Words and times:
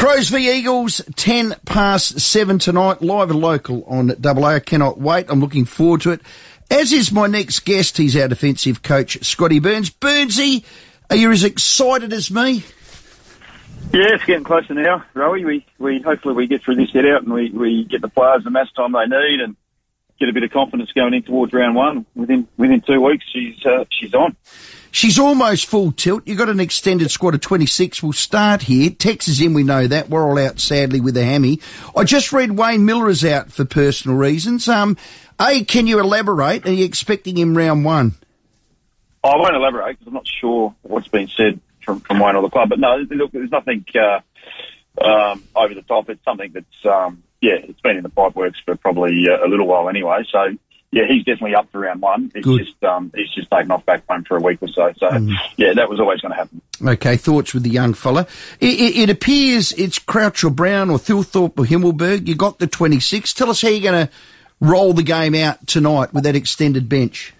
Crows 0.00 0.30
v 0.30 0.50
Eagles, 0.50 1.02
10 1.16 1.56
past 1.66 2.18
7 2.18 2.58
tonight, 2.58 3.02
live 3.02 3.28
and 3.30 3.38
local 3.38 3.84
on 3.84 4.06
Double 4.18 4.46
A. 4.46 4.54
I 4.54 4.58
cannot 4.58 4.98
wait. 4.98 5.26
I'm 5.28 5.40
looking 5.40 5.66
forward 5.66 6.00
to 6.00 6.12
it. 6.12 6.22
As 6.70 6.90
is 6.94 7.12
my 7.12 7.26
next 7.26 7.60
guest, 7.66 7.98
he's 7.98 8.16
our 8.16 8.26
defensive 8.26 8.82
coach, 8.82 9.22
Scotty 9.22 9.58
Burns. 9.58 9.90
Burnsy, 9.90 10.64
are 11.10 11.16
you 11.16 11.30
as 11.30 11.44
excited 11.44 12.14
as 12.14 12.30
me? 12.30 12.64
Yeah, 13.92 14.14
it's 14.14 14.24
getting 14.24 14.42
closer 14.42 14.72
now, 14.72 15.04
Rowie. 15.14 15.44
We, 15.44 15.66
we 15.78 16.00
hopefully 16.00 16.32
we 16.32 16.46
get 16.46 16.62
through 16.62 16.76
this 16.76 16.92
set 16.92 17.04
out 17.04 17.24
and 17.24 17.34
we, 17.34 17.50
we 17.50 17.84
get 17.84 18.00
the 18.00 18.08
players 18.08 18.42
the 18.42 18.50
match 18.50 18.72
time 18.74 18.92
they 18.92 19.04
need 19.04 19.40
and 19.42 19.54
get 20.20 20.28
a 20.28 20.32
bit 20.32 20.44
of 20.44 20.52
confidence 20.52 20.92
going 20.92 21.14
in 21.14 21.22
towards 21.22 21.52
round 21.52 21.74
one. 21.74 22.06
Within 22.14 22.46
within 22.56 22.82
two 22.82 23.00
weeks, 23.00 23.24
she's 23.32 23.64
uh, 23.64 23.84
she's 23.90 24.14
on. 24.14 24.36
She's 24.92 25.18
almost 25.18 25.66
full 25.66 25.92
tilt. 25.92 26.26
You've 26.26 26.38
got 26.38 26.48
an 26.48 26.60
extended 26.60 27.10
squad 27.10 27.34
of 27.34 27.40
26. 27.40 28.02
We'll 28.02 28.12
start 28.12 28.62
here. 28.62 28.90
Tex 28.90 29.28
is 29.28 29.40
in, 29.40 29.54
we 29.54 29.62
know 29.62 29.86
that. 29.86 30.08
We're 30.08 30.24
all 30.24 30.36
out, 30.36 30.58
sadly, 30.58 31.00
with 31.00 31.16
a 31.16 31.24
hammy. 31.24 31.60
I 31.96 32.02
just 32.02 32.32
read 32.32 32.52
Wayne 32.52 32.80
Milera 32.80 33.10
is 33.10 33.24
out 33.24 33.52
for 33.52 33.64
personal 33.64 34.16
reasons. 34.16 34.68
Um, 34.68 34.96
A, 35.40 35.62
can 35.64 35.86
you 35.86 36.00
elaborate? 36.00 36.66
Are 36.66 36.72
you 36.72 36.84
expecting 36.84 37.38
him 37.38 37.56
round 37.56 37.84
one? 37.84 38.14
I 39.22 39.36
won't 39.36 39.54
elaborate 39.54 39.92
because 39.92 40.08
I'm 40.08 40.14
not 40.14 40.26
sure 40.26 40.74
what's 40.82 41.08
been 41.08 41.28
said 41.28 41.60
from, 41.84 42.00
from 42.00 42.18
Wayne 42.18 42.34
or 42.34 42.42
the 42.42 42.50
club. 42.50 42.70
But 42.70 42.80
no, 42.80 42.96
look, 42.96 43.30
there's 43.30 43.50
nothing 43.52 43.84
uh, 43.94 44.20
um, 45.00 45.44
over 45.54 45.72
the 45.72 45.82
top. 45.82 46.10
It's 46.10 46.24
something 46.24 46.50
that's, 46.52 46.84
um, 46.84 47.22
yeah, 47.40 47.54
it's 47.54 47.80
been 47.80 47.96
in 47.96 48.02
the 48.02 48.08
pipe 48.08 48.34
works 48.34 48.58
for 48.64 48.76
probably 48.76 49.26
uh, 49.28 49.44
a 49.44 49.48
little 49.48 49.66
while 49.66 49.88
anyway. 49.88 50.24
So 50.30 50.56
yeah, 50.92 51.04
he's 51.06 51.24
definitely 51.24 51.54
up 51.54 51.70
for 51.70 51.80
round 51.80 52.00
one. 52.00 52.32
He's 52.34 52.44
Good. 52.44 52.66
just 52.66 52.82
um, 52.84 53.12
he's 53.14 53.30
just 53.30 53.50
taken 53.50 53.70
off 53.70 53.86
back 53.86 54.02
home 54.08 54.24
for 54.24 54.36
a 54.36 54.40
week 54.40 54.58
or 54.60 54.68
so. 54.68 54.92
So 54.98 55.08
yeah, 55.56 55.74
that 55.74 55.88
was 55.88 56.00
always 56.00 56.20
going 56.20 56.32
to 56.32 56.36
happen. 56.36 56.60
Okay, 56.84 57.16
thoughts 57.16 57.54
with 57.54 57.62
the 57.62 57.70
young 57.70 57.94
fella. 57.94 58.26
It, 58.58 58.80
it, 58.80 58.96
it 59.02 59.10
appears 59.10 59.72
it's 59.72 59.98
Crouch 59.98 60.42
or 60.42 60.50
Brown 60.50 60.90
or 60.90 60.98
Thilthorpe 60.98 61.58
or 61.58 61.64
Himmelberg. 61.64 62.26
You 62.26 62.34
got 62.34 62.58
the 62.58 62.66
26. 62.66 63.32
Tell 63.34 63.50
us 63.50 63.62
how 63.62 63.68
you're 63.68 63.92
going 63.92 64.06
to 64.06 64.12
roll 64.60 64.92
the 64.92 65.02
game 65.02 65.34
out 65.34 65.66
tonight 65.66 66.12
with 66.12 66.24
that 66.24 66.36
extended 66.36 66.88
bench. 66.88 67.34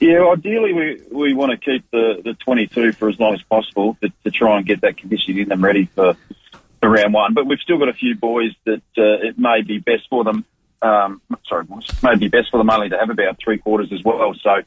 Yeah, 0.00 0.28
ideally 0.30 0.72
we, 0.72 1.00
we 1.10 1.34
want 1.34 1.52
to 1.52 1.56
keep 1.56 1.90
the, 1.90 2.20
the 2.22 2.34
22 2.34 2.92
for 2.92 3.08
as 3.08 3.18
long 3.18 3.34
as 3.34 3.42
possible 3.42 3.96
to, 4.02 4.12
to 4.24 4.30
try 4.30 4.58
and 4.58 4.66
get 4.66 4.82
that 4.82 4.98
conditioning 4.98 5.38
in 5.38 5.48
them 5.48 5.64
ready 5.64 5.86
for, 5.86 6.16
for 6.86 6.92
round 6.92 7.12
one. 7.12 7.34
But 7.34 7.46
we've 7.46 7.58
still 7.58 7.78
got 7.78 7.88
a 7.88 7.94
few 7.94 8.14
boys 8.14 8.52
that 8.64 8.82
uh, 8.96 9.26
it 9.26 9.38
may 9.38 9.62
be 9.62 9.78
best 9.78 10.08
for 10.08 10.24
them. 10.24 10.44
Um, 10.82 11.20
sorry, 11.48 11.64
boys, 11.64 11.86
may 12.02 12.16
be 12.16 12.28
best 12.28 12.50
for 12.50 12.58
them 12.58 12.70
only 12.70 12.90
to 12.90 12.98
have 12.98 13.10
about 13.10 13.38
three 13.42 13.58
quarters 13.58 13.88
as 13.92 14.02
well. 14.04 14.34
So 14.42 14.62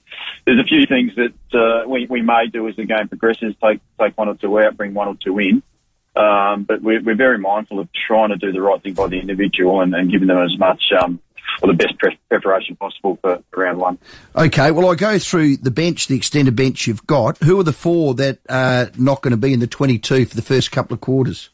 there's 0.45 0.59
a 0.59 0.63
few 0.63 0.85
things 0.85 1.13
that 1.15 1.57
uh, 1.57 1.87
we, 1.87 2.07
we 2.09 2.21
may 2.21 2.47
do 2.51 2.67
as 2.67 2.75
the 2.75 2.85
game 2.85 3.07
progresses. 3.07 3.55
Take 3.63 3.79
take 3.99 4.17
one 4.17 4.27
or 4.27 4.35
two 4.35 4.59
out, 4.59 4.75
bring 4.75 4.93
one 4.93 5.07
or 5.07 5.15
two 5.15 5.37
in. 5.39 5.63
Um, 6.15 6.63
but 6.63 6.81
we're, 6.81 7.01
we're 7.01 7.15
very 7.15 7.37
mindful 7.37 7.79
of 7.79 7.87
trying 7.93 8.29
to 8.29 8.35
do 8.35 8.51
the 8.51 8.59
right 8.59 8.81
thing 8.81 8.93
by 8.93 9.07
the 9.07 9.19
individual 9.19 9.81
and, 9.81 9.93
and 9.93 10.11
giving 10.11 10.27
them 10.27 10.39
as 10.39 10.57
much 10.57 10.81
um, 10.99 11.21
or 11.61 11.67
the 11.67 11.75
best 11.75 11.97
pre- 11.97 12.19
preparation 12.27 12.75
possible 12.75 13.17
for, 13.21 13.41
for 13.51 13.63
round 13.63 13.77
one. 13.77 13.99
Okay, 14.35 14.71
well, 14.71 14.89
I 14.89 14.95
go 14.95 15.19
through 15.19 15.57
the 15.57 15.71
bench, 15.71 16.07
the 16.07 16.17
extended 16.17 16.55
bench 16.55 16.87
you've 16.87 17.05
got. 17.05 17.37
Who 17.37 17.59
are 17.59 17.63
the 17.63 17.71
four 17.71 18.15
that 18.15 18.39
are 18.49 18.89
not 18.97 19.21
going 19.21 19.31
to 19.31 19.37
be 19.37 19.53
in 19.53 19.59
the 19.59 19.67
22 19.67 20.25
for 20.25 20.35
the 20.35 20.41
first 20.41 20.71
couple 20.71 20.95
of 20.95 20.99
quarters? 20.99 21.51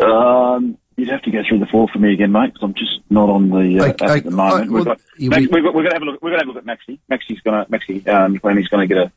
Um, 0.00 0.78
you'd 0.96 1.08
have 1.08 1.22
to 1.22 1.30
go 1.30 1.42
through 1.48 1.58
the 1.60 1.66
four 1.66 1.88
for 1.88 1.98
me 1.98 2.12
again, 2.12 2.32
mate, 2.32 2.52
because 2.52 2.62
I'm 2.62 2.74
just 2.74 3.00
not 3.10 3.28
on 3.30 3.48
the 3.50 3.80
uh, 3.80 3.88
Okay, 3.90 4.18
at 4.18 4.24
the 4.24 4.30
moment. 4.30 4.70
we've 4.70 4.86
well, 4.86 4.96
got, 4.96 5.00
yeah, 5.18 5.28
Max, 5.30 5.40
we- 5.42 5.48
we've 5.48 5.64
got, 5.64 5.74
we're 5.74 5.82
going 5.82 5.90
to 5.90 5.94
have 5.94 6.02
a 6.02 6.04
look. 6.06 6.22
We're 6.22 6.30
going 6.30 6.40
to 6.40 6.46
have 6.46 6.54
a 6.56 6.58
look 6.58 6.68
at 6.68 6.78
Maxi. 6.88 6.98
Maxi's 7.10 7.40
going 7.40 7.64
to 7.64 7.70
Maxi 7.70 8.06
um, 8.08 8.38
Clemmy's 8.38 8.68
going 8.68 8.88
to 8.88 8.94
get 8.94 9.02
a, 9.04 9.12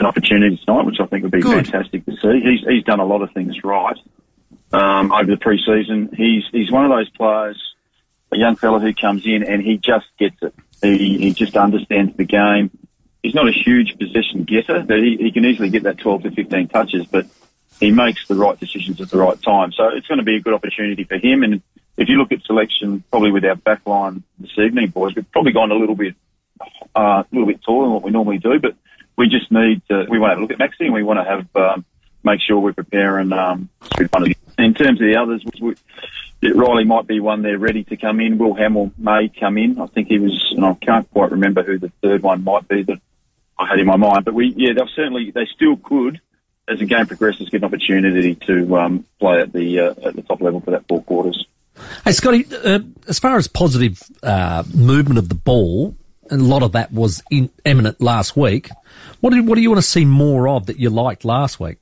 an 0.00 0.06
opportunity 0.06 0.60
tonight, 0.64 0.86
which 0.86 1.00
I 1.00 1.06
think 1.06 1.22
would 1.22 1.32
be 1.32 1.40
Good. 1.40 1.66
fantastic 1.68 2.04
to 2.06 2.12
see. 2.16 2.40
He's 2.40 2.60
he's 2.68 2.84
done 2.84 3.00
a 3.00 3.04
lot 3.04 3.22
of 3.22 3.30
things 3.32 3.62
right 3.62 3.96
um, 4.72 5.12
over 5.12 5.26
the 5.30 5.36
pre-season. 5.36 6.10
He's 6.16 6.44
he's 6.50 6.70
one 6.70 6.84
of 6.84 6.90
those 6.90 7.08
players, 7.10 7.60
a 8.32 8.36
young 8.38 8.56
fella 8.56 8.80
who 8.80 8.92
comes 8.94 9.24
in 9.26 9.42
and 9.44 9.62
he 9.62 9.76
just 9.78 10.06
gets 10.18 10.36
it. 10.42 10.54
He 10.82 11.18
he 11.18 11.32
just 11.32 11.56
understands 11.56 12.16
the 12.16 12.24
game. 12.24 12.70
He's 13.22 13.34
not 13.34 13.46
a 13.48 13.52
huge 13.52 13.96
possession 13.98 14.42
getter, 14.42 14.82
but 14.82 14.98
he, 14.98 15.16
he 15.16 15.30
can 15.30 15.44
easily 15.44 15.70
get 15.70 15.84
that 15.84 15.98
12 15.98 16.24
to 16.24 16.30
15 16.32 16.66
touches, 16.68 17.06
but 17.06 17.26
he 17.82 17.90
makes 17.90 18.28
the 18.28 18.36
right 18.36 18.58
decisions 18.58 19.00
at 19.00 19.10
the 19.10 19.18
right 19.18 19.40
time. 19.42 19.72
So 19.72 19.88
it's 19.88 20.06
going 20.06 20.18
to 20.18 20.24
be 20.24 20.36
a 20.36 20.40
good 20.40 20.54
opportunity 20.54 21.02
for 21.02 21.16
him. 21.16 21.42
And 21.42 21.60
if 21.96 22.08
you 22.08 22.16
look 22.16 22.30
at 22.30 22.42
selection, 22.42 23.02
probably 23.10 23.32
with 23.32 23.44
our 23.44 23.56
back 23.56 23.84
line 23.86 24.22
this 24.38 24.56
evening, 24.56 24.90
boys, 24.90 25.16
we've 25.16 25.30
probably 25.32 25.52
gone 25.52 25.72
a 25.72 25.74
little 25.74 25.96
bit, 25.96 26.14
uh, 26.94 27.24
a 27.24 27.26
little 27.32 27.46
bit 27.46 27.60
taller 27.62 27.86
than 27.86 27.92
what 27.94 28.04
we 28.04 28.12
normally 28.12 28.38
do, 28.38 28.60
but 28.60 28.76
we 29.16 29.28
just 29.28 29.50
need 29.50 29.82
to, 29.88 30.06
we 30.08 30.20
want 30.20 30.30
to 30.30 30.34
have 30.34 30.38
a 30.38 30.42
look 30.42 30.52
at 30.52 30.58
Maxi 30.58 30.84
and 30.86 30.94
we 30.94 31.02
want 31.02 31.18
to 31.18 31.24
have, 31.24 31.56
um, 31.56 31.84
make 32.22 32.40
sure 32.40 32.60
um, 33.32 33.68
with 33.98 34.12
one 34.12 34.22
of 34.22 34.28
the, 34.28 34.36
in 34.58 34.74
terms 34.74 35.00
of 35.00 35.06
the 35.06 35.16
others, 35.16 35.44
we, 35.60 35.74
Riley 36.54 36.84
might 36.84 37.08
be 37.08 37.18
one 37.18 37.42
there 37.42 37.58
ready 37.58 37.82
to 37.84 37.96
come 37.96 38.20
in. 38.20 38.38
Will 38.38 38.54
Hamill 38.54 38.92
may 38.96 39.28
come 39.28 39.58
in. 39.58 39.80
I 39.80 39.86
think 39.86 40.06
he 40.06 40.20
was, 40.20 40.52
and 40.56 40.64
I 40.64 40.74
can't 40.74 41.10
quite 41.10 41.32
remember 41.32 41.64
who 41.64 41.78
the 41.78 41.90
third 42.00 42.22
one 42.22 42.44
might 42.44 42.68
be 42.68 42.84
that 42.84 43.00
I 43.58 43.66
had 43.66 43.80
in 43.80 43.86
my 43.86 43.96
mind. 43.96 44.24
But 44.24 44.34
we, 44.34 44.54
yeah, 44.56 44.72
they'll 44.72 44.88
certainly, 44.94 45.32
they 45.32 45.46
still 45.46 45.76
could, 45.76 46.20
as 46.72 46.78
the 46.78 46.86
game 46.86 47.06
progresses, 47.06 47.48
get 47.48 47.58
an 47.58 47.64
opportunity 47.64 48.34
to 48.46 48.76
um, 48.76 49.04
play 49.20 49.40
at 49.40 49.52
the 49.52 49.80
uh, 49.80 50.08
at 50.08 50.16
the 50.16 50.22
top 50.22 50.40
level 50.40 50.60
for 50.60 50.72
that 50.72 50.86
four 50.88 51.02
quarters. 51.02 51.46
Hey, 52.04 52.12
Scotty, 52.12 52.46
uh, 52.52 52.80
as 53.08 53.18
far 53.18 53.36
as 53.36 53.48
positive 53.48 54.02
uh, 54.22 54.62
movement 54.74 55.18
of 55.18 55.28
the 55.28 55.34
ball, 55.34 55.96
a 56.30 56.36
lot 56.36 56.62
of 56.62 56.72
that 56.72 56.92
was 56.92 57.22
in, 57.30 57.50
eminent 57.64 58.00
last 58.00 58.36
week. 58.36 58.70
What 59.20 59.30
do, 59.30 59.42
what 59.44 59.54
do 59.54 59.62
you 59.62 59.70
want 59.70 59.82
to 59.82 59.88
see 59.88 60.04
more 60.04 60.48
of 60.48 60.66
that 60.66 60.78
you 60.78 60.90
liked 60.90 61.24
last 61.24 61.58
week? 61.58 61.78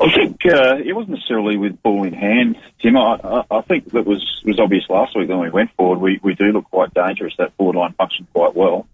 I 0.00 0.10
think 0.14 0.46
uh, 0.46 0.76
it 0.76 0.94
wasn't 0.94 1.16
necessarily 1.16 1.58
with 1.58 1.82
ball 1.82 2.04
in 2.04 2.14
hand, 2.14 2.56
Tim. 2.80 2.96
I, 2.96 3.18
I, 3.22 3.44
I 3.58 3.60
think 3.62 3.92
that 3.92 4.06
was 4.06 4.40
was 4.44 4.58
obvious 4.58 4.84
last 4.88 5.14
week 5.14 5.28
when 5.28 5.40
we 5.40 5.50
went 5.50 5.70
forward. 5.76 6.00
We 6.00 6.18
we 6.22 6.34
do 6.34 6.46
look 6.52 6.64
quite 6.70 6.94
dangerous. 6.94 7.34
That 7.36 7.54
forward 7.56 7.76
line 7.76 7.92
functioned 7.92 8.28
quite 8.32 8.56
well. 8.56 8.86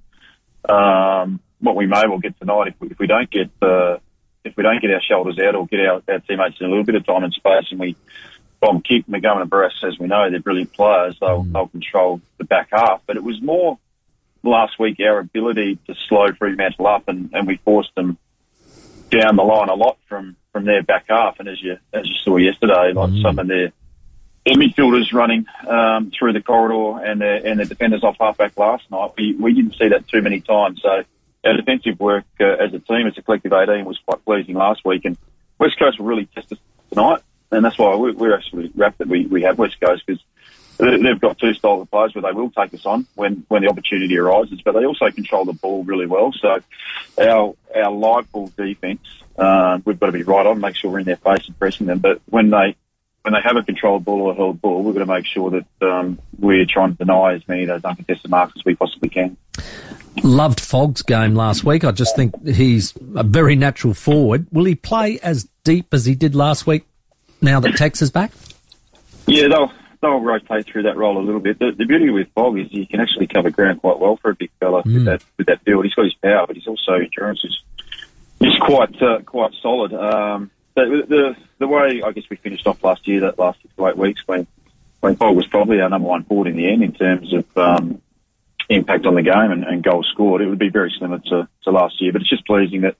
Um, 0.68 1.40
what 1.60 1.76
we 1.76 1.86
may 1.86 2.06
well 2.08 2.18
get 2.18 2.38
tonight, 2.40 2.68
if 2.68 2.74
we, 2.80 2.88
if 2.88 2.98
we 2.98 3.06
don't 3.06 3.30
get 3.30 3.50
uh, 3.62 3.98
if 4.46 4.56
we 4.56 4.62
don't 4.62 4.80
get 4.80 4.92
our 4.92 5.02
shoulders 5.02 5.38
out 5.38 5.54
or 5.54 5.66
get 5.66 5.80
our, 5.80 6.02
our 6.08 6.20
teammates 6.20 6.60
in 6.60 6.66
a 6.66 6.68
little 6.68 6.84
bit 6.84 6.94
of 6.94 7.04
time 7.04 7.24
and 7.24 7.32
space, 7.32 7.66
and 7.70 7.80
we 7.80 7.96
bomb 8.60 8.80
kick 8.80 9.06
McGovern 9.06 9.42
and 9.42 9.50
Barrass, 9.50 9.84
as 9.84 9.98
we 9.98 10.06
know, 10.06 10.30
they're 10.30 10.40
brilliant 10.40 10.72
players. 10.72 11.18
They'll 11.20 11.42
they'll 11.42 11.68
control 11.68 12.20
the 12.38 12.44
back 12.44 12.68
half. 12.70 13.02
But 13.06 13.16
it 13.16 13.22
was 13.24 13.42
more 13.42 13.78
last 14.42 14.78
week 14.78 15.00
our 15.00 15.18
ability 15.18 15.78
to 15.86 15.94
slow 16.08 16.28
Fremantle 16.38 16.86
up, 16.86 17.08
and, 17.08 17.30
and 17.34 17.46
we 17.46 17.56
forced 17.64 17.94
them 17.94 18.18
down 19.10 19.36
the 19.36 19.42
line 19.42 19.68
a 19.68 19.74
lot 19.74 19.98
from, 20.08 20.36
from 20.52 20.64
their 20.64 20.82
back 20.82 21.06
half. 21.08 21.38
And 21.38 21.48
as 21.48 21.62
you 21.62 21.78
as 21.92 22.08
you 22.08 22.14
saw 22.22 22.36
yesterday, 22.36 22.92
like 22.92 23.10
some 23.22 23.38
of 23.38 23.46
their, 23.46 23.72
their 24.44 24.54
midfielders 24.54 25.12
running 25.12 25.46
um, 25.68 26.10
through 26.16 26.32
the 26.32 26.42
corridor 26.42 27.04
and 27.04 27.20
their 27.20 27.46
and 27.46 27.58
their 27.58 27.66
defenders 27.66 28.02
off 28.02 28.16
halfback 28.18 28.56
last 28.56 28.90
night, 28.90 29.12
we, 29.16 29.34
we 29.34 29.52
didn't 29.54 29.76
see 29.76 29.88
that 29.88 30.08
too 30.08 30.22
many 30.22 30.40
times. 30.40 30.80
So 30.82 31.04
our 31.46 31.56
defensive 31.56 31.98
work 32.00 32.24
uh, 32.40 32.44
as 32.44 32.74
a 32.74 32.78
team, 32.78 33.06
as 33.06 33.16
a 33.16 33.22
collective 33.22 33.52
18, 33.52 33.84
was 33.84 33.98
quite 34.06 34.24
pleasing 34.24 34.54
last 34.54 34.84
week. 34.84 35.04
And 35.04 35.16
West 35.58 35.78
Coast 35.78 35.98
will 35.98 36.06
really 36.06 36.26
test 36.26 36.52
us 36.52 36.58
tonight, 36.90 37.22
and 37.50 37.64
that's 37.64 37.78
why 37.78 37.94
we, 37.96 38.12
we're 38.12 38.34
actually 38.34 38.70
wrapped 38.74 38.98
that 38.98 39.08
we, 39.08 39.26
we 39.26 39.42
have 39.42 39.58
West 39.58 39.80
Coast 39.80 40.04
because 40.06 40.22
they've 40.78 41.20
got 41.20 41.38
two 41.38 41.54
styles 41.54 41.82
of 41.82 41.90
players 41.90 42.14
where 42.14 42.22
they 42.22 42.32
will 42.32 42.50
take 42.50 42.74
us 42.74 42.84
on 42.84 43.06
when, 43.14 43.44
when 43.48 43.62
the 43.62 43.68
opportunity 43.68 44.18
arises, 44.18 44.60
but 44.62 44.72
they 44.72 44.84
also 44.84 45.10
control 45.10 45.44
the 45.44 45.52
ball 45.54 45.84
really 45.84 46.06
well. 46.06 46.32
So 46.32 46.58
our 47.18 47.54
our 47.74 47.90
live 47.90 48.30
ball 48.30 48.52
defence, 48.56 49.06
uh, 49.38 49.78
we've 49.84 49.98
got 49.98 50.06
to 50.06 50.12
be 50.12 50.22
right 50.22 50.46
on, 50.46 50.60
make 50.60 50.76
sure 50.76 50.90
we're 50.90 51.00
in 51.00 51.06
their 51.06 51.16
face 51.16 51.46
and 51.46 51.58
pressing 51.58 51.86
them. 51.86 51.98
But 51.98 52.20
when 52.26 52.50
they 52.50 52.76
when 53.22 53.32
they 53.32 53.40
have 53.42 53.56
a 53.56 53.62
controlled 53.62 54.04
ball 54.04 54.22
or 54.22 54.32
a 54.32 54.36
held 54.36 54.60
ball, 54.60 54.82
we've 54.82 54.94
got 54.94 55.00
to 55.00 55.06
make 55.06 55.26
sure 55.26 55.50
that 55.50 55.66
um, 55.82 56.18
we're 56.38 56.64
trying 56.64 56.92
to 56.92 56.98
deny 57.04 57.34
as 57.34 57.46
many 57.48 57.62
of 57.64 57.68
those 57.68 57.84
uncontested 57.84 58.30
marks 58.30 58.52
as 58.56 58.64
we 58.64 58.76
possibly 58.76 59.08
can. 59.08 59.36
Loved 60.22 60.60
Fogg's 60.60 61.02
game 61.02 61.34
last 61.34 61.64
week. 61.64 61.84
I 61.84 61.92
just 61.92 62.16
think 62.16 62.46
he's 62.46 62.94
a 63.14 63.22
very 63.22 63.54
natural 63.54 63.94
forward. 63.94 64.46
Will 64.50 64.64
he 64.64 64.74
play 64.74 65.18
as 65.22 65.48
deep 65.64 65.92
as 65.92 66.06
he 66.06 66.14
did 66.14 66.34
last 66.34 66.66
week 66.66 66.86
now 67.42 67.60
that 67.60 67.76
Tex 67.76 68.00
is 68.00 68.10
back? 68.10 68.32
Yeah, 69.26 69.48
they'll 69.48 69.72
they'll 70.00 70.20
rotate 70.20 70.66
through 70.66 70.84
that 70.84 70.96
role 70.96 71.18
a 71.18 71.24
little 71.24 71.40
bit. 71.40 71.58
The, 71.58 71.72
the 71.72 71.84
beauty 71.84 72.10
with 72.10 72.28
Fogg 72.34 72.58
is 72.58 72.68
he 72.70 72.86
can 72.86 73.00
actually 73.00 73.26
cover 73.26 73.50
ground 73.50 73.80
quite 73.80 73.98
well 73.98 74.16
for 74.16 74.30
a 74.30 74.34
big 74.34 74.50
fella 74.58 74.82
with 74.84 75.04
that 75.04 75.22
with 75.36 75.48
that 75.48 75.64
build. 75.64 75.84
He's 75.84 75.94
got 75.94 76.04
his 76.04 76.14
power, 76.14 76.46
but 76.46 76.56
he's 76.56 76.66
also 76.66 76.92
endurance 76.94 77.44
is 77.44 77.60
is 78.40 78.56
quite 78.60 79.00
uh, 79.02 79.20
quite 79.22 79.52
solid. 79.60 79.92
Um, 79.92 80.50
the, 80.74 81.04
the 81.08 81.36
the 81.58 81.66
way 81.66 82.02
I 82.04 82.12
guess 82.12 82.24
we 82.30 82.36
finished 82.36 82.66
off 82.66 82.82
last 82.82 83.06
year, 83.08 83.20
that 83.20 83.38
last 83.38 83.60
six 83.62 83.74
to 83.76 83.86
eight 83.88 83.96
weeks, 83.96 84.22
when 84.26 84.46
when 85.00 85.16
Fogg 85.16 85.36
was 85.36 85.46
probably 85.46 85.80
our 85.80 85.88
number 85.88 86.08
one 86.08 86.24
forward 86.24 86.48
in 86.48 86.56
the 86.56 86.70
end 86.70 86.82
in 86.82 86.92
terms 86.92 87.32
of 87.32 87.44
um, 87.56 88.00
impact 88.68 89.06
on 89.06 89.14
the 89.14 89.22
game 89.22 89.50
and, 89.50 89.64
and 89.64 89.82
goals 89.82 90.08
scored, 90.12 90.40
it 90.40 90.48
would 90.48 90.58
be 90.58 90.70
very 90.70 90.94
similar 90.98 91.20
to, 91.26 91.48
to 91.64 91.70
last 91.70 92.00
year. 92.00 92.12
But 92.12 92.22
it's 92.22 92.30
just 92.30 92.46
pleasing 92.46 92.82
that 92.82 92.96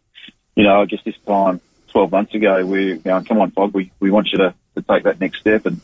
you 0.55 0.65
know 0.65 0.83
I 0.83 0.87
guess 0.87 1.01
this 1.05 1.19
time. 1.27 1.61
12 1.89 2.11
months 2.11 2.35
ago, 2.35 2.67
we 2.67 2.99
come 2.99 3.41
on, 3.41 3.51
Fogg, 3.53 3.73
we, 3.73 3.91
we 4.01 4.11
want 4.11 4.29
you 4.31 4.37
to, 4.37 4.55
to 4.75 4.83
take 4.83 5.05
that 5.05 5.19
next 5.19 5.41
step. 5.41 5.65
And 5.65 5.81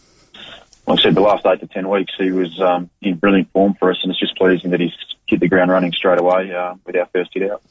like 0.87 0.99
I 0.99 1.03
said, 1.03 1.15
the 1.15 1.23
last 1.23 1.47
eight 1.47 1.61
to 1.61 1.67
10 1.67 1.89
weeks, 1.89 2.13
he 2.19 2.33
was 2.33 2.61
um, 2.61 2.91
in 3.01 3.17
brilliant 3.17 3.51
form 3.53 3.75
for 3.79 3.91
us, 3.91 3.99
and 4.03 4.11
it's 4.11 4.21
just 4.21 4.37
pleasing 4.37 4.73
that 4.73 4.81
he's 4.81 4.93
hit 5.27 5.41
the 5.41 5.49
ground 5.49 5.71
running 5.71 5.93
straight 5.93 6.19
away 6.19 6.53
uh, 6.53 6.75
with 6.85 6.97
our 6.97 7.07
first 7.07 7.31
hit 7.33 7.51
out. 7.51 7.63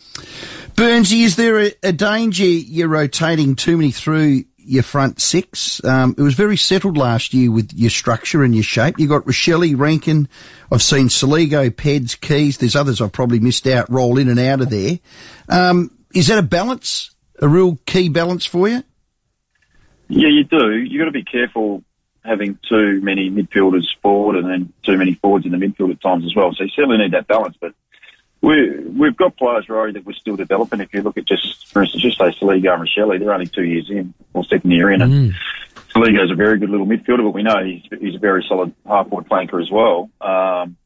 Burnsy, 0.76 1.24
is 1.24 1.36
there 1.36 1.60
a, 1.60 1.72
a 1.84 1.92
danger 1.92 2.46
you're 2.46 2.88
rotating 2.88 3.56
too 3.56 3.78
many 3.78 3.92
through 3.92 4.46
your 4.64 4.84
front 4.84 5.20
six. 5.20 5.84
Um, 5.84 6.16
it 6.18 6.22
was 6.22 6.36
very 6.36 6.58
settled 6.58 6.98
last 6.98 7.34
year 7.34 7.52
with 7.52 7.72
your 7.74 7.90
structure 7.90 8.44
and 8.44 8.54
your 8.54 8.64
shape. 8.64 9.00
You 9.00 9.08
got 9.08 9.26
Rachele, 9.26 9.78
Rankine. 9.78 10.28
I've 10.72 10.82
seen 10.82 11.08
Soligo, 11.08 11.70
Peds, 11.70 12.18
Keays. 12.20 12.58
There's 12.58 12.76
others 12.76 13.02
I've 13.02 13.12
probably 13.12 13.40
missed 13.40 13.68
out. 13.68 13.90
Roll 13.90 14.18
in 14.18 14.30
and 14.30 14.40
out 14.40 14.62
of 14.62 14.70
there. 14.70 15.00
Um, 15.50 15.92
is 16.14 16.28
that 16.28 16.38
a 16.38 16.44
balance? 16.44 17.12
A 17.42 17.48
real 17.48 17.78
key 17.86 18.10
balance 18.10 18.46
for 18.46 18.68
you? 18.68 18.84
Yeah, 20.08 20.30
you 20.30 20.44
do. 20.44 20.78
You've 20.78 21.00
got 21.00 21.06
to 21.06 21.12
be 21.12 21.24
careful 21.24 21.84
having 22.24 22.60
too 22.70 23.02
many 23.02 23.30
midfielders 23.32 23.86
forward 24.02 24.36
and 24.36 24.48
then 24.48 24.74
too 24.84 24.98
many 24.98 25.16
forwards 25.16 25.46
in 25.46 25.52
the 25.52 25.58
midfield 25.58 25.92
at 25.92 26.02
times 26.02 26.26
as 26.26 26.36
well. 26.36 26.54
So 26.54 26.66
you 26.66 26.70
certainly 26.70 26.98
need 26.98 27.14
that 27.14 27.28
balance. 27.28 27.56
But 27.60 27.74
we 28.42 28.80
we've 28.80 29.16
got 29.16 29.38
players, 29.38 29.70
Rory, 29.70 29.94
that 29.94 30.06
we're 30.06 30.14
still 30.14 30.36
developing. 30.36 30.82
If 30.82 30.94
you 30.94 31.02
look 31.02 31.18
at 31.18 31.26
just, 31.26 31.68
for 31.68 31.84
instance, 31.84 32.04
just 32.04 32.18
say 32.18 32.32
Soligo 32.32 32.74
and 32.74 32.88
Rachele, 32.88 33.20
they're 33.20 33.34
only 33.34 33.48
two 33.48 33.64
years 33.64 33.90
in 33.90 34.14
or 34.34 34.44
second 34.46 34.72
year 34.72 34.92
in, 34.92 35.02
and 35.02 35.14
mm. 35.14 35.34
Soligo's 35.94 36.32
a 36.32 36.36
very 36.36 36.58
good 36.58 36.70
little 36.70 36.88
midfielder, 36.88 37.24
but 37.24 37.32
we 37.32 37.44
know 37.44 37.64
he's, 37.64 37.84
he's 38.00 38.16
a 38.16 38.20
very 38.20 38.44
solid 38.48 38.74
half-forward 38.86 39.28
flanker 39.28 39.62
as 39.62 39.70
well. 39.70 40.10
Um, 40.22 40.78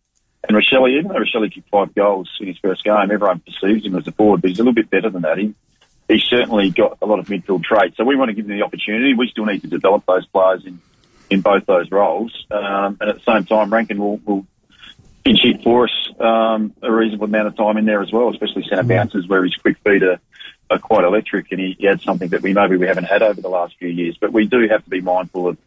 and 0.47 0.57
Rachele, 0.57 0.89
even 0.89 1.07
though 1.07 1.19
Rachele 1.19 1.51
kicked 1.51 1.69
five 1.69 1.95
goals 1.95 2.29
in 2.39 2.47
his 2.47 2.57
first 2.57 2.83
game, 2.83 3.11
everyone 3.11 3.39
perceives 3.39 3.85
him 3.85 3.95
as 3.95 4.07
a 4.07 4.11
forward, 4.11 4.41
but 4.41 4.49
he's 4.49 4.59
a 4.59 4.63
little 4.63 4.73
bit 4.73 4.89
better 4.89 5.09
than 5.09 5.23
that. 5.23 5.37
He, 5.37 5.55
he's 6.07 6.23
certainly 6.23 6.69
got 6.69 6.97
a 7.01 7.05
lot 7.05 7.19
of 7.19 7.27
midfield 7.27 7.63
traits. 7.63 7.97
So 7.97 8.03
we 8.03 8.15
want 8.15 8.29
to 8.29 8.33
give 8.35 8.49
him 8.49 8.57
the 8.57 8.63
opportunity. 8.63 9.13
We 9.13 9.29
still 9.29 9.45
need 9.45 9.61
to 9.61 9.67
develop 9.67 10.05
those 10.05 10.25
players 10.27 10.65
in 10.65 10.79
in 11.29 11.41
both 11.41 11.65
those 11.65 11.89
roles. 11.91 12.45
Um, 12.51 12.97
and 13.01 13.09
at 13.09 13.15
the 13.15 13.23
same 13.31 13.45
time, 13.45 13.73
Rankine 13.73 13.97
will, 13.97 14.17
will 14.17 14.45
pinch 15.25 15.41
hit 15.41 15.63
for 15.63 15.85
us 15.85 16.09
um, 16.19 16.73
a 16.81 16.91
reasonable 16.91 17.25
amount 17.25 17.47
of 17.47 17.57
time 17.57 17.77
in 17.77 17.85
there 17.85 18.01
as 18.01 18.11
well, 18.11 18.29
especially 18.29 18.63
centre 18.63 18.83
bounces 18.83 19.27
where 19.27 19.43
his 19.43 19.55
quick 19.55 19.77
feet 19.79 20.03
are, 20.03 20.19
are 20.69 20.79
quite 20.79 21.03
electric 21.03 21.51
and 21.51 21.59
he, 21.59 21.75
he 21.77 21.87
adds 21.87 22.03
something 22.03 22.29
that 22.29 22.41
we 22.41 22.53
maybe 22.53 22.77
we 22.77 22.87
haven't 22.87 23.05
had 23.05 23.21
over 23.21 23.41
the 23.41 23.49
last 23.49 23.75
few 23.77 23.89
years. 23.89 24.17
But 24.17 24.31
we 24.31 24.45
do 24.45 24.67
have 24.69 24.83
to 24.83 24.89
be 24.89 25.01
mindful 25.01 25.49
of 25.49 25.57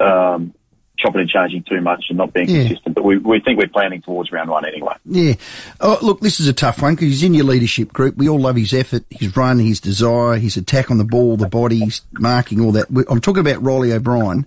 um, 0.00 0.54
chopping 1.00 1.22
and 1.22 1.30
changing 1.30 1.64
too 1.64 1.80
much 1.80 2.06
and 2.08 2.18
not 2.18 2.32
being 2.32 2.48
yeah. 2.48 2.66
consistent. 2.66 2.94
But 2.94 3.04
we, 3.04 3.18
we 3.18 3.40
think 3.40 3.58
we're 3.58 3.68
planning 3.68 4.02
towards 4.02 4.30
round 4.32 4.50
one 4.50 4.64
anyway. 4.66 4.94
Yeah. 5.04 5.34
Oh, 5.80 5.98
look, 6.02 6.20
this 6.20 6.40
is 6.40 6.48
a 6.48 6.52
tough 6.52 6.82
one 6.82 6.94
because 6.94 7.08
he's 7.08 7.22
in 7.22 7.34
your 7.34 7.44
leadership 7.44 7.92
group. 7.92 8.16
We 8.16 8.28
all 8.28 8.38
love 8.38 8.56
his 8.56 8.72
effort, 8.72 9.04
his 9.10 9.36
run, 9.36 9.58
his 9.58 9.80
desire, 9.80 10.36
his 10.36 10.56
attack 10.56 10.90
on 10.90 10.98
the 10.98 11.04
ball, 11.04 11.36
the 11.36 11.48
body, 11.48 11.80
his 11.80 12.02
marking, 12.12 12.60
all 12.60 12.72
that. 12.72 12.86
I'm 13.08 13.20
talking 13.20 13.40
about 13.40 13.62
Reilly 13.62 13.92
O'Brien. 13.92 14.46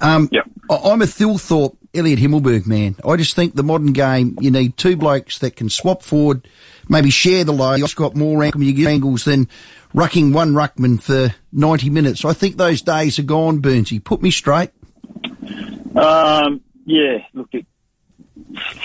Um, 0.00 0.28
yep. 0.32 0.44
I'm 0.70 1.02
a 1.02 1.06
Thilthorpe, 1.06 1.76
Elliot 1.94 2.18
Himmelberg 2.18 2.66
man. 2.66 2.96
I 3.06 3.16
just 3.16 3.36
think 3.36 3.54
the 3.54 3.62
modern 3.62 3.92
game, 3.92 4.36
you 4.40 4.50
need 4.50 4.76
two 4.76 4.96
blokes 4.96 5.38
that 5.38 5.56
can 5.56 5.68
swap 5.68 6.02
forward, 6.02 6.48
maybe 6.88 7.10
share 7.10 7.44
the 7.44 7.52
load. 7.52 7.78
You've 7.78 7.94
got 7.94 8.16
more 8.16 8.42
angles 8.42 9.24
than 9.24 9.48
rucking 9.94 10.32
one 10.32 10.54
ruckman 10.54 11.00
for 11.00 11.34
90 11.52 11.90
minutes. 11.90 12.24
I 12.24 12.32
think 12.32 12.56
those 12.56 12.82
days 12.82 13.18
are 13.18 13.24
gone, 13.24 13.60
Burnsy. 13.60 14.02
Put 14.02 14.22
me 14.22 14.30
straight. 14.30 14.70
Um, 15.96 16.60
yeah, 16.84 17.18
look, 17.32 17.48
it, 17.52 17.66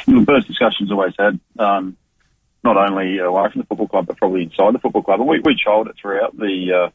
the 0.05 0.23
first 0.25 0.47
discussions 0.47 0.91
always 0.91 1.13
had, 1.17 1.39
um, 1.57 1.97
not 2.63 2.77
only 2.77 3.17
away 3.17 3.49
from 3.51 3.61
the 3.61 3.67
football 3.67 3.87
club, 3.87 4.07
but 4.07 4.17
probably 4.17 4.43
inside 4.43 4.73
the 4.73 4.79
football 4.79 5.03
club. 5.03 5.19
And 5.19 5.29
we, 5.29 5.39
we 5.39 5.55
trialled 5.55 5.89
it 5.89 5.95
throughout 5.99 6.37
the 6.37 6.87
uh, 6.87 6.89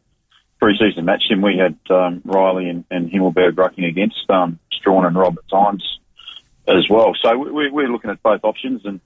pre-season 0.61 1.05
match, 1.05 1.25
and 1.31 1.43
we 1.43 1.59
had 1.59 1.79
um, 1.91 2.23
Riley 2.25 2.69
and, 2.69 2.85
and 2.91 3.11
Himmelberg 3.11 3.53
rucking 3.53 3.89
against 3.89 4.29
um, 4.31 4.59
Strachan 4.73 5.05
and 5.05 5.17
Rob 5.17 5.37
at 5.39 5.49
times 5.49 5.99
as 6.67 6.89
well. 6.89 7.15
So 7.21 7.37
we, 7.37 7.71
we're 7.71 7.89
looking 7.89 8.11
at 8.11 8.23
both 8.23 8.41
options, 8.45 8.85
and 8.85 9.01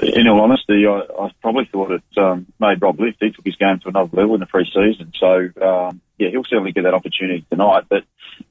in 0.00 0.26
all 0.28 0.40
honesty, 0.40 0.86
I, 0.86 1.00
I 1.18 1.30
probably 1.42 1.66
thought 1.66 1.90
it 1.90 2.02
um, 2.16 2.46
made 2.58 2.80
Rob 2.80 2.98
lift. 2.98 3.18
He 3.20 3.30
took 3.30 3.44
his 3.44 3.56
game 3.56 3.78
to 3.80 3.88
another 3.88 4.16
level 4.16 4.34
in 4.34 4.40
the 4.40 4.46
pre-season. 4.46 5.12
So, 5.18 5.50
um, 5.60 6.00
yeah, 6.18 6.30
he'll 6.30 6.44
certainly 6.44 6.72
get 6.72 6.84
that 6.84 6.94
opportunity 6.94 7.44
tonight. 7.50 7.84
But 7.88 8.04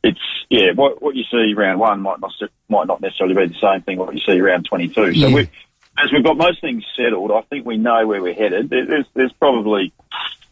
it's, 0.04 0.20
yeah, 0.50 0.74
what, 0.76 1.02
what 1.02 1.16
you 1.16 1.24
see 1.32 1.54
round 1.56 1.80
one 1.80 2.02
might 2.02 2.20
not, 2.20 2.32
might 2.70 2.88
not 2.88 3.02
necessarily 3.02 3.36
be 3.36 3.54
the 3.54 3.60
same 3.60 3.82
thing 3.82 3.98
what 3.98 4.14
you 4.14 4.22
see 4.22 4.40
round 4.40 4.66
22. 4.66 5.16
So 5.16 5.32
we, 5.32 5.50
as 5.98 6.12
we've 6.12 6.24
got 6.24 6.38
most 6.38 6.62
things 6.62 6.84
settled, 6.96 7.32
I 7.32 7.42
think 7.42 7.66
we 7.66 7.78
know 7.78 8.06
where 8.06 8.22
we're 8.22 8.36
headed. 8.36 8.70
There's, 8.70 9.06
there's 9.16 9.34
probably 9.34 9.94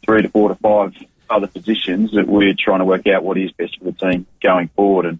three 0.04 0.24
to 0.24 0.30
four 0.30 0.50
to 0.50 0.56
five 0.56 0.96
other 1.30 1.48
positions 1.48 2.14
that 2.14 2.28
we're 2.28 2.56
trying 2.58 2.80
to 2.80 2.86
work 2.86 3.06
out 3.06 3.24
what 3.24 3.38
is 3.38 3.52
best 3.52 3.78
for 3.78 3.86
the 3.86 3.92
team 3.92 4.26
going 4.42 4.70
forward. 4.70 5.06
And, 5.06 5.20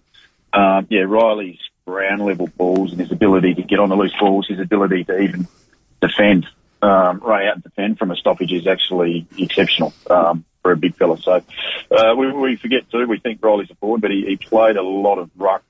um, 0.52 0.88
yeah, 0.90 1.02
Riley's 1.02 1.60
ground 1.90 2.24
level 2.24 2.46
balls 2.46 2.92
and 2.92 3.00
his 3.00 3.10
ability 3.10 3.54
to 3.54 3.62
get 3.62 3.80
on 3.80 3.88
the 3.88 3.96
loose 3.96 4.14
balls, 4.18 4.46
his 4.46 4.60
ability 4.60 5.04
to 5.04 5.18
even 5.18 5.48
defend, 6.00 6.46
um, 6.82 7.18
run 7.18 7.46
out 7.46 7.54
and 7.54 7.62
defend 7.62 7.98
from 7.98 8.10
a 8.10 8.16
stoppage 8.16 8.52
is 8.52 8.66
actually 8.66 9.26
exceptional 9.36 9.92
um, 10.08 10.44
for 10.62 10.72
a 10.72 10.76
big 10.76 10.94
fella. 10.94 11.18
So 11.18 11.42
uh, 11.90 12.14
we, 12.16 12.32
we 12.32 12.56
forget 12.56 12.88
too. 12.90 13.06
We 13.06 13.18
think 13.18 13.42
Riley's 13.42 13.70
a 13.70 13.74
forward, 13.74 14.00
but 14.00 14.10
he, 14.10 14.24
he 14.24 14.36
played 14.36 14.76
a 14.76 14.82
lot 14.82 15.18
of 15.18 15.30
ruck 15.36 15.64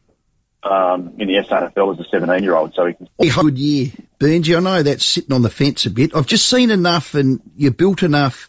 um, 0.63 1.15
in 1.19 1.29
the 1.29 1.35
SANFL 1.37 1.95
as 1.95 2.07
a 2.07 2.09
17 2.11 2.43
year 2.43 2.55
old. 2.55 2.75
So 2.75 2.87
he 2.87 2.93
can. 2.93 3.09
Good 3.19 3.59
year, 3.59 3.93
Burnsy. 4.19 4.57
I 4.57 4.61
know 4.61 4.83
that's 4.83 5.05
sitting 5.05 5.33
on 5.33 5.43
the 5.43 5.51
fence 5.51 5.87
a 5.87 5.91
bit. 5.91 6.15
I've 6.15 6.27
just 6.27 6.49
seen 6.49 6.71
enough, 6.71 7.15
and 7.15 7.41
you 7.57 7.71
built 7.71 8.03
enough. 8.03 8.49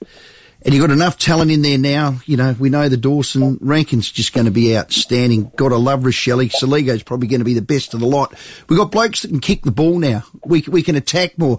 And 0.64 0.74
you've 0.74 0.86
got 0.86 0.94
enough 0.94 1.18
talent 1.18 1.50
in 1.50 1.64
there 1.64 1.78
now. 1.78 2.20
You 2.26 2.38
know, 2.38 2.56
we 2.60 2.70
know 2.70 2.88
the 2.88 2.98
Dawson 2.98 3.58
Rankine's 3.62 4.12
just 4.12 4.32
going 4.32 4.46
to 4.46 4.52
be 4.52 4.78
outstanding. 4.78 5.52
Got 5.56 5.70
to 5.70 5.78
love 5.78 6.02
Rachele. 6.02 6.52
Soligo's 6.52 7.02
probably 7.02 7.28
going 7.28 7.40
to 7.40 7.46
be 7.46 7.56
the 7.56 7.64
best 7.64 7.94
of 7.94 8.00
the 8.00 8.06
lot. 8.06 8.36
We've 8.70 8.78
got 8.78 8.92
blokes 8.92 9.24
that 9.24 9.30
can 9.30 9.40
kick 9.40 9.64
the 9.64 9.72
ball 9.72 9.98
now. 9.98 10.24
We, 10.46 10.64
we 10.68 10.84
can 10.84 10.96
attack 10.96 11.38
more. 11.38 11.58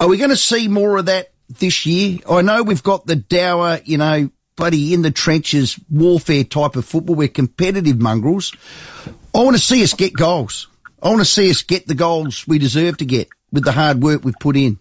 Are 0.00 0.08
we 0.08 0.16
going 0.16 0.30
to 0.30 0.36
see 0.36 0.66
more 0.68 0.96
of 0.98 1.06
that 1.06 1.32
this 1.48 1.84
year? 1.84 2.20
I 2.28 2.40
know 2.40 2.62
we've 2.62 2.82
got 2.82 3.06
the 3.06 3.16
dour, 3.16 3.80
you 3.84 3.98
know, 3.98 4.30
bloody 4.56 4.94
in 4.94 5.02
the 5.02 5.10
trenches 5.10 5.78
warfare 5.90 6.44
type 6.44 6.76
of 6.76 6.86
football. 6.86 7.16
We're 7.16 7.28
competitive 7.28 8.00
mongrels. 8.00 8.54
I 9.34 9.42
want 9.42 9.56
to 9.56 9.62
see 9.62 9.82
us 9.82 9.92
get 9.92 10.14
goals. 10.14 10.68
I 11.02 11.08
want 11.08 11.20
to 11.20 11.26
see 11.26 11.50
us 11.50 11.62
get 11.62 11.86
the 11.86 11.94
goals 11.94 12.46
we 12.48 12.58
deserve 12.58 12.96
to 12.98 13.04
get 13.04 13.28
with 13.52 13.64
the 13.64 13.72
hard 13.72 14.02
work 14.02 14.24
we've 14.24 14.38
put 14.40 14.56
in. 14.56 14.78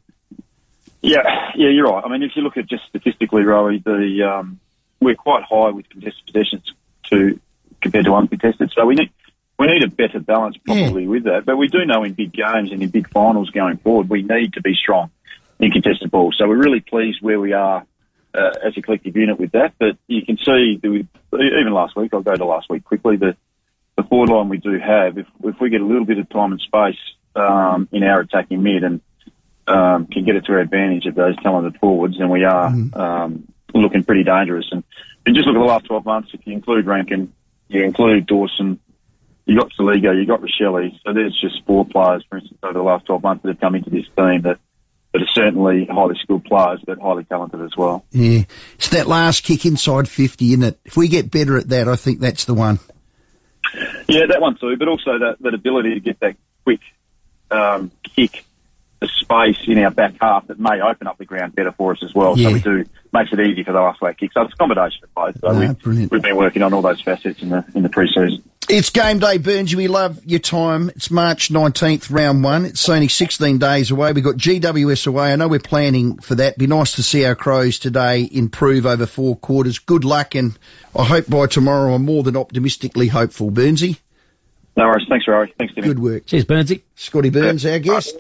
Yeah, 1.08 1.52
yeah, 1.56 1.70
you're 1.70 1.88
right. 1.88 2.04
I 2.04 2.10
mean, 2.10 2.22
if 2.22 2.36
you 2.36 2.42
look 2.42 2.58
at 2.58 2.68
just 2.68 2.84
statistically, 2.90 3.44
Rory, 3.44 3.80
the 3.80 4.30
um, 4.30 4.60
we're 5.00 5.16
quite 5.16 5.44
high 5.44 5.70
with 5.70 5.90
contested 5.90 6.26
possessions 6.26 6.74
to 7.10 7.40
compared 7.80 8.06
to 8.06 8.14
uncontested. 8.14 8.74
So 8.76 8.86
we 8.86 8.96
need 8.96 9.12
we 9.58 9.68
need 9.68 9.84
a 9.84 9.88
better 9.88 10.20
balance 10.20 10.58
probably 10.66 11.04
yeah. 11.04 11.10
with 11.10 11.24
that. 11.24 11.46
But 11.46 11.56
we 11.56 11.70
do 11.70 11.86
know 11.86 12.04
in 12.04 12.14
big 12.14 12.34
games 12.34 12.72
and 12.72 12.84
in 12.84 12.90
big 12.90 13.10
finals 13.10 13.50
going 13.52 13.78
forward, 13.78 14.10
we 14.10 14.22
need 14.22 14.54
to 14.54 14.62
be 14.62 14.76
strong 14.76 15.10
in 15.60 15.72
contested 15.72 16.12
balls. 16.12 16.36
So 16.38 16.48
we're 16.48 16.58
really 16.58 16.82
pleased 16.82 17.22
where 17.22 17.40
we 17.40 17.54
are 17.54 17.86
uh, 18.34 18.52
as 18.64 18.78
a 18.78 18.82
collective 18.82 19.16
unit 19.16 19.40
with 19.40 19.54
that. 19.54 19.76
But 19.80 19.98
you 20.08 20.26
can 20.26 20.38
see 20.38 20.78
that 20.82 20.90
we, 20.90 21.08
even 21.34 21.74
last 21.74 21.96
week, 21.96 22.14
I'll 22.14 22.22
go 22.22 22.36
to 22.36 22.46
last 22.46 22.70
week 22.70 22.84
quickly. 22.84 23.16
The 23.16 23.38
the 23.96 24.04
forward 24.04 24.30
line 24.30 24.50
we 24.50 24.58
do 24.58 24.78
have, 24.78 25.18
if 25.18 25.28
if 25.42 25.60
we 25.62 25.70
get 25.70 25.80
a 25.80 25.86
little 25.86 26.06
bit 26.06 26.18
of 26.18 26.28
time 26.30 26.52
and 26.52 26.60
space 26.60 27.00
um, 27.34 27.88
in 27.94 28.04
our 28.04 28.20
attacking 28.20 28.62
mid 28.62 28.84
and 28.84 29.02
um, 29.68 30.08
can 30.08 30.26
get 30.26 30.36
it 30.36 30.46
to 30.46 30.54
our 30.54 30.60
advantage 30.60 31.06
of 31.06 31.16
those 31.16 31.36
talented 31.42 31.80
forwards, 31.80 32.20
and 32.20 32.30
we 32.30 32.44
are 32.44 32.70
mm. 32.70 32.96
um, 32.96 33.48
looking 33.74 34.04
pretty 34.04 34.24
dangerous. 34.24 34.68
And, 34.72 34.84
and 35.26 35.36
just 35.36 35.48
look 35.48 35.56
at 35.56 35.60
the 35.60 35.66
last 35.66 35.86
12 35.86 36.06
months, 36.06 36.30
if 36.34 36.46
you 36.46 36.54
include 36.54 36.86
Rankine, 36.86 37.34
you 37.68 37.84
include 37.84 38.26
Dawson, 38.28 38.80
you 39.46 39.58
got 39.58 39.72
Soligo, 39.78 40.18
you 40.18 40.26
got 40.26 40.42
Rachele. 40.42 40.92
So 41.06 41.14
there's 41.14 41.38
just 41.40 41.66
four 41.66 41.86
players, 41.86 42.24
for 42.30 42.38
instance, 42.38 42.60
over 42.64 42.74
the 42.74 42.84
last 42.84 43.06
12 43.06 43.24
months 43.24 43.44
that 43.44 43.50
have 43.50 43.60
come 43.60 43.76
into 43.76 43.90
this 43.90 44.06
team 44.18 44.42
that, 44.44 44.60
that 45.14 45.22
are 45.22 45.28
certainly 45.34 45.86
highly 45.86 46.16
skilled 46.22 46.46
players, 46.46 46.82
but 46.86 47.00
highly 47.00 47.24
talented 47.26 47.62
as 47.62 47.76
well. 47.76 48.06
Yeah. 48.12 48.44
It's 48.76 48.90
that 48.90 49.08
last 49.08 49.44
kick 49.44 49.66
inside 49.66 50.08
50, 50.08 50.48
isn't 50.54 50.64
it? 50.64 50.80
If 50.86 50.98
we 50.98 51.08
get 51.08 51.32
better 51.32 51.58
at 51.58 51.70
that, 51.70 51.88
I 51.88 51.96
think 51.96 52.20
that's 52.20 52.46
the 52.46 52.54
one. 52.54 52.80
Yeah, 54.08 54.28
that 54.28 54.40
one 54.40 54.58
too, 54.58 54.78
but 54.78 54.88
also 54.88 55.20
that, 55.20 55.38
that 55.42 55.54
ability 55.54 55.96
to 55.96 56.00
get 56.00 56.20
that 56.22 56.38
quick 56.64 56.80
um, 57.52 57.92
kick 58.04 58.46
the 59.00 59.08
space 59.08 59.58
in 59.68 59.78
our 59.80 59.92
back 59.92 60.16
half 60.20 60.48
that 60.48 60.60
may 60.60 60.82
open 60.82 61.08
up 61.08 61.18
the 61.18 61.26
ground 61.26 61.56
better 61.56 61.72
for 61.72 61.92
us 61.92 62.04
as 62.04 62.14
well. 62.16 62.38
Yeah. 62.38 62.50
So 62.50 62.54
we 62.54 62.60
do 62.62 62.86
makes 63.14 63.32
it 63.32 63.40
easy 63.40 63.64
for 63.64 63.72
the 63.72 63.80
last 63.80 64.02
late 64.02 64.18
kick. 64.18 64.34
So 64.34 64.42
it's 64.42 64.54
a 64.54 64.58
combination 64.58 65.04
of 65.04 65.14
both. 65.14 65.40
So 65.40 65.52
no, 65.52 65.76
we've, 65.86 66.12
we've 66.12 66.22
been 66.22 66.36
working 66.36 66.64
on 66.64 66.74
all 66.74 66.82
those 66.82 67.02
facets 67.02 67.42
in 67.42 67.50
the 67.50 67.64
in 67.76 67.84
the 67.84 67.90
pre-season. 67.90 68.44
It's 68.70 68.90
game 68.90 69.20
day, 69.20 69.38
Burns. 69.38 69.74
We 69.74 69.88
love 69.88 70.26
your 70.26 70.42
time. 70.42 70.90
It's 70.90 71.10
March 71.10 71.48
19th, 71.50 72.12
round 72.12 72.44
one. 72.44 72.66
It's 72.66 72.90
only 72.90 73.08
16 73.08 73.60
days 73.60 73.92
away. 73.92 74.12
We've 74.12 74.24
got 74.24 74.36
GWS 74.36 75.08
away. 75.08 75.32
I 75.32 75.38
know 75.38 75.48
we're 75.48 75.60
planning 75.60 76.18
for 76.18 76.36
that. 76.36 76.58
Be 76.58 76.68
nice 76.68 76.94
to 76.96 77.04
see 77.04 77.24
our 77.24 77.34
Crows 77.34 77.80
today 77.80 78.28
improve 78.30 78.86
over 78.86 79.06
four 79.06 79.38
quarters. 79.38 79.80
Good 79.80 80.04
luck, 80.04 80.36
and 80.36 80.58
I 80.94 81.06
hope 81.06 81.30
by 81.30 81.46
tomorrow 81.46 81.94
I'm 81.94 82.04
more 82.04 82.24
than 82.24 82.36
optimistically 82.36 83.08
hopeful, 83.08 83.52
Burnsy. 83.52 84.00
No 84.76 84.86
worries. 84.86 85.08
Thanks, 85.10 85.28
Rory. 85.28 85.54
Thanks, 85.58 85.74
Timmy. 85.74 85.88
Good 85.88 86.00
work. 86.00 86.26
Cheers, 86.28 86.46
Burnsy. 86.46 86.82
Scotty 86.96 87.30
Burns, 87.30 87.66
our 87.66 87.80
guest. 87.80 88.16